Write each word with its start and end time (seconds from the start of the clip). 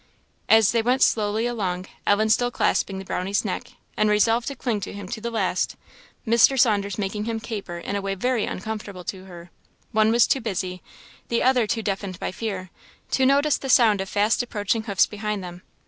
As 0.49 0.71
they 0.71 0.81
went 0.81 1.03
slowly 1.03 1.45
along, 1.45 1.85
Ellen 2.07 2.29
still 2.31 2.49
clasping 2.49 2.97
the 2.97 3.05
Brownie's 3.05 3.45
neck, 3.45 3.73
and 3.95 4.09
resolved 4.09 4.47
to 4.47 4.55
cling 4.55 4.79
to 4.79 4.93
him 4.93 5.07
to 5.09 5.21
the 5.21 5.29
last, 5.29 5.75
Mr. 6.25 6.59
Saunders 6.59 6.97
making 6.97 7.25
him 7.25 7.39
caper 7.39 7.77
in 7.77 7.95
a 7.95 8.01
way 8.01 8.15
very 8.15 8.45
uncomfortable 8.45 9.03
to 9.03 9.25
her, 9.25 9.51
one 9.91 10.11
was 10.11 10.25
too 10.25 10.41
busy, 10.41 10.71
and 10.71 10.79
the 11.29 11.43
other 11.43 11.67
too 11.67 11.83
deafened 11.83 12.19
by 12.19 12.31
fear, 12.31 12.71
to 13.11 13.27
notice 13.27 13.59
the 13.59 13.69
sound 13.69 14.01
of 14.01 14.09
fast 14.09 14.41
approaching 14.41 14.81
hoofs 14.85 15.05
behind 15.05 15.43
them. 15.43 15.61